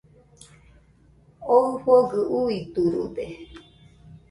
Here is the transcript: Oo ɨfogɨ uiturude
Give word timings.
Oo 1.53 1.65
ɨfogɨ 1.75 2.19
uiturude 2.37 3.25